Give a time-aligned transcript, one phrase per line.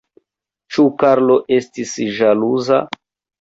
[0.77, 2.81] Ĉu Karlo estis ĵaluza?